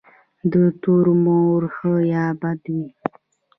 [0.51, 2.87] د تومور ښه یا بد وي.